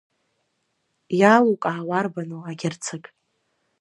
Иалукаауа 1.19 1.95
арбану, 1.99 2.39
агерцог? 2.49 3.03